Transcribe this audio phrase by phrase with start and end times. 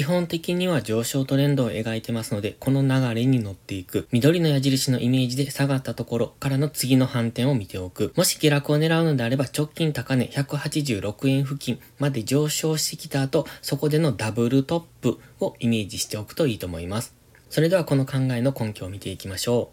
[0.00, 4.08] 基本的には上昇トレンドを描いてますので、この流れに乗っていく。
[4.12, 8.10] 緑の矢印のイメージで下がったところからの次の反転を見ておく。
[8.16, 17.14] もし下落を狙うのであれば直近高値186円付近まで上昇してきた後、そこでのダブルトップをイメージしておくといいと思います。
[17.50, 19.70] それではこの考えの根拠を見ていきましょ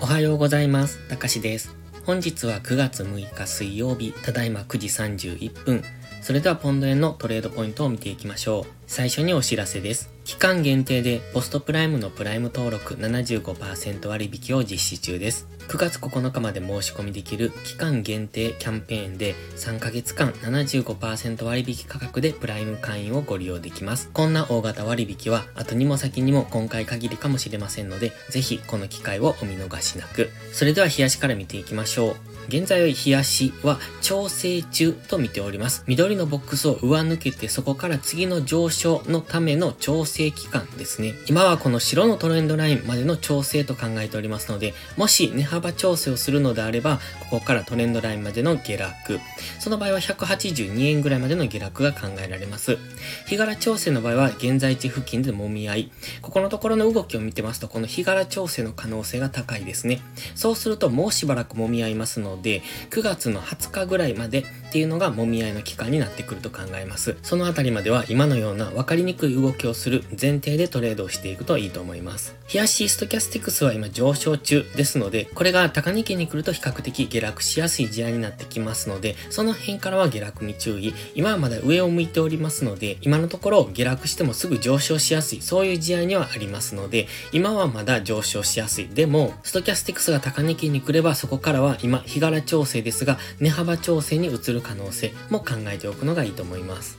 [0.00, 0.02] う。
[0.02, 0.98] おはようございます。
[1.08, 1.85] たかしです。
[2.06, 5.82] 本日は9月6日水曜日、ただいま9時31分。
[6.22, 8.64] それではポンド円のトレードポイントを見ていきましょう。
[8.86, 10.15] 最初にお知らせです。
[10.26, 15.46] 期間限定でポストプライムのプライム登録75%割引を実施中です。
[15.68, 24.10] 9月9日まで申し込みできる期間限定キャンペーンで3ヶ月間75%割引価格でプライム会員をご利用できます。
[24.12, 30.30] こんな大型割引は後にも先にも今回限りかもしれませんので、ぜひこの機会をお見逃しなく。
[30.52, 32.16] それでは冷やしから見ていきましょう。
[32.48, 35.84] 現在は冷やしは調整中と見ております。
[35.86, 41.14] 緑のボックスを上抜けてそこから次の上昇のための調整期間ですね。
[41.28, 49.20] 今はこの白のトレンドラインまでの調整と考えておりますので、もし値幅調整をするのであれば、ここからトレンドラインまでの下落。
[49.58, 52.78] その場合は182円ぐらいまでの下落が考えられます。
[53.26, 55.90] 日柄調整の場合は現在地付近で揉み合い。
[56.22, 60.00] ここのところの動きを見てますと、この日柄調整の可能性が高いですね。
[60.34, 67.16] そうするともうしばらく揉み合いますので、で9月の20日ぐらいまでっていうのが揉み合いの期間になってくると考えます。
[67.22, 72.36] そのあたりまでは今のような分かりにくい動きをする前提でトレードをしていくといいと思います。
[72.52, 80.94] 冷やしストキャスティクスは今上昇中ですので、これが高値圏に来ると比較的下落しやすい試合になってきますので、その辺からは下落に注意。
[81.14, 88.88] 今はまだ上を向いておりますので、今のところ下落してもすぐ上昇しやすい、そういう試合にはありますので、今はまだ上昇しやすい。
[88.88, 96.98] でも、ストキャスティクスが高値圏に来ればそこからは今、日柄調整ですが、値幅調整に移る可能性も考えておくのがいいと思います。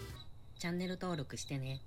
[0.59, 1.81] チャンネル登録してね。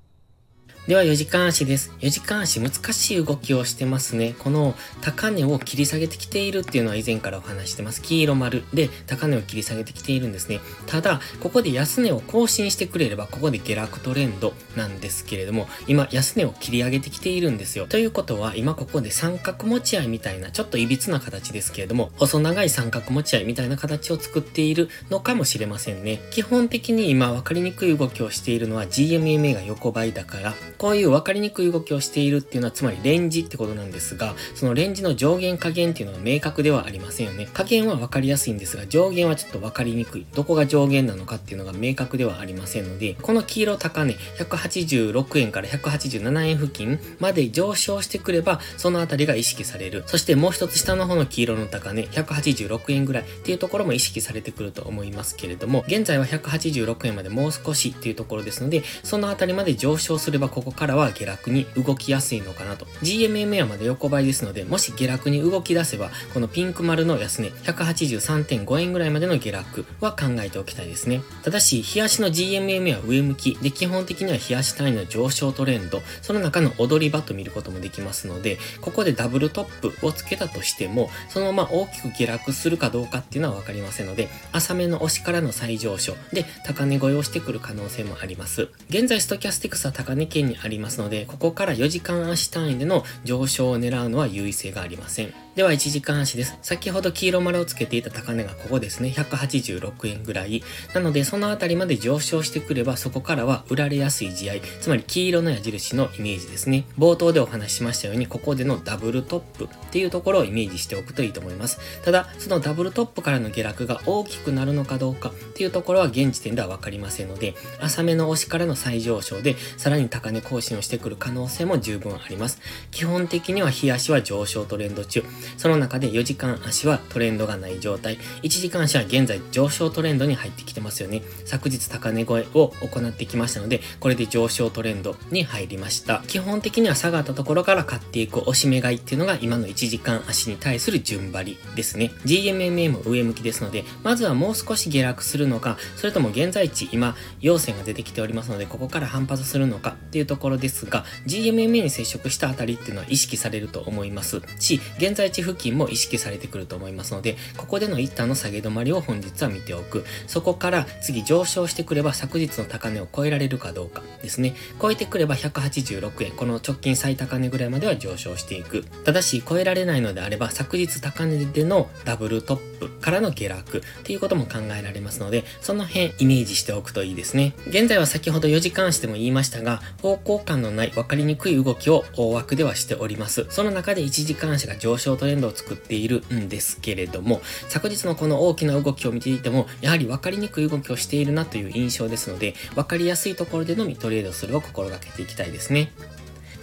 [0.91, 1.93] では4時間足です。
[2.01, 4.35] 4時間足難しい動きをしてますね。
[4.39, 8.03] この高値を切り下げてきているっていうのは以前からお話してます。
[8.03, 10.59] 黄色丸で高値を切り下げてきているんですね。
[10.87, 17.87] ただ、ここで安値を更新してくれれば、ここで下落トレンドなんですけれども、今安値を切り上げてきているんですよ。
[17.87, 26.21] ということは、今ここで三角持ち合いみたいな、ちょっと歪な形ですけれども、細長い三角持ち合いみたいな形を作っているのかもしれませんね。
[26.33, 37.49] 基本的に今分かりにくい動きをしているのは GMMA が横ばいだから、こういう分かりにくい動きをしているっていうのはつまりレンジってことなんですが、そのレンジの上限下限っていうのは明確ではありませんよね。
[37.53, 40.27] 下限は分かりやすいんですが、上限はちょっと分かりにくい。
[40.35, 50.05] どこが上限なのかっていうのが明確ではありませんので、この黄色高値、186円から187円付近まで上昇してくれば、そのあたりが意識される。
[50.07, 62.87] そしてもう一つ下の方の黄色の高値、186円ぐらいっていうところも意識されてくると思いますけれども、現在は186円までもう少しっていうところですので、そのあたりまで上昇すればここからは下落に動きやすいのかなと。
[63.03, 71.23] GMMA はまだ横ばいですので、もし下落に動き出せば、このピンク丸の安値、183.5円ぐらいまでの下落は考えておきたいですね。
[71.43, 88.69] ただし、日足の GMMA は上向きで、基本的には日足単位の上昇トレンド、その中の踊り場と見ることもできますので、ここでダブルトップをつけたとしても、そのまま大きく下落するかどうかっていうのはわかりませんので、浅めの押しからの再上昇で高値超えをしてくる可能性もあります。
[88.89, 95.35] 現在ストキャスティクスは高値圏にありますので、ここから4時間足単位での上昇を狙うのは優位性がありません。
[95.57, 96.57] では1時間足です。
[96.63, 99.09] 先ほど黄色丸をつけていた高値がここですね。
[99.09, 100.63] 186円ぐらい。
[100.95, 104.55] なのでそのあたりまで上昇してくればそこからは売られやすい試合。
[104.81, 106.85] つまり黄色の矢印のイメージですね。
[106.97, 111.81] 冒頭でお話ししましたようにここでのダブルトップっていうところをイメージしておくといいと思います。
[112.05, 122.61] ただそのダブルトップからの下落が大きくなるのかどうかっていうところは現時点ではわかりませんので、浅めの押しからの再上昇でさらに高値更新をしてくる可能性も十分あります。
[122.93, 125.25] 基本的には日足は上昇トレンド中。
[125.57, 128.19] その中で4時間足はトレンドがない状態。
[128.43, 131.23] 1時間足は現在上昇トレンドに入ってきてますよね。
[131.45, 136.23] 昨日高値超えを行ってきましたので、これで上昇トレンドに入りました。
[136.27, 142.13] 基本的には下がったところから買っていく押し目買いっていうのが今の1時間足に対する順張りですね。
[142.25, 160.05] GMMA も上向きですので、まずはもう少し下落するのか、それとも現在地今、陽線が出てきておりますので、ここから反発するのかっていうところですが、GMMA に接触したあたりっていうのは意識されると思いますし、現在値付近も意識されてくると思いますので、ここでの一旦の下げ止まりを本日は見ておく。
[160.27, 164.55] そこから次上昇してくれば昨日の高値を超えられるかどうかですね。
[164.81, 168.85] 超えてくれば186円、この直近最高値ぐらいまでは上昇していく。
[169.05, 177.55] ただし超えられないのであれば昨日高値でのダブルトップからの下落っていうことも考えられますので、その辺イメージしておくといいですね。
[177.69, 183.47] 現在は先ほど4時間足でも言いましたが、方向感のない分かりにくい動きを大枠ではしております。
[183.51, 195.93] その中で1時間足が上昇トレンドを作っているんですけれども、昨日のこの大きな動きを見ていても、やはり分かりにくい動きをしているなという印象ですので、分かりやすいところでのみトレードするを心がけていきたいですね。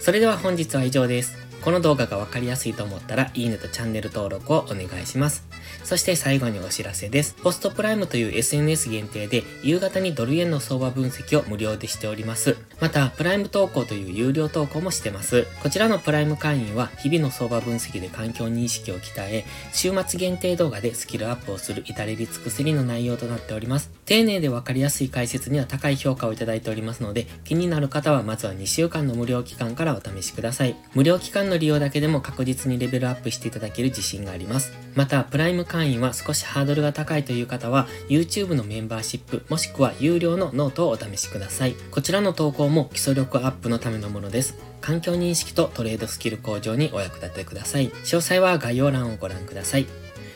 [0.00, 1.47] それでは本日は以上です。
[1.62, 5.46] この動画がわかりやすいと思ったら、いいねとチャンネル登録をお願いします。
[5.84, 7.34] そして最後にお知らせです。
[7.42, 12.56] ポストプライムという SNS 限定で、夕方にドル円の相場分析を無料でしております。
[12.80, 15.46] また、プライム投稿という有料投稿もしてます。
[15.62, 23.90] こちらのプライム会員は、日々の相場分析で環境認識を鍛え、週末限定動画でスキルアップをする至れり尽くせりの内容となっております。
[24.04, 30.76] 丁寧でわかりやすい解説には高い評価をいただいておりますので、気になる方はまずは2週間の無料期間からお試しください。
[30.94, 34.72] 無料期の利用だけでも確実にレベルアップしていただける自信があります。
[34.94, 41.74] また、プライム会員は少しハードルが高いという方は、YouTube のメンバーシップ、もしくは有料のノートをお試しください。
[41.90, 44.54] こちらの投稿も基礎力アップのためのものです。
[44.80, 47.90] 環境認識とトレードスキル向上にお役立てください。
[47.90, 49.86] 詳細は概要欄をご覧ください。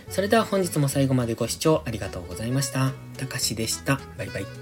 [0.09, 2.93] それでは本日も最後までご視聴ありがとうございました。
[3.17, 3.99] たかしでした。
[4.19, 4.62] バイバイ。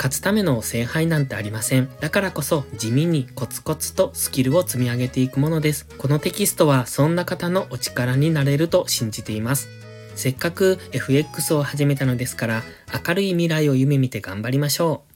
[0.00, 1.90] 勝つための聖杯なんてありません。
[2.00, 5.86] だからこそ地味にコツコツとスキルを積み上げていくものです。
[5.98, 9.68] このテキストはそんな方のお力になれると信じています。
[10.14, 12.62] せっかく FX を始めたのですから
[13.06, 15.09] 明るい未来を夢見て頑張りましょう。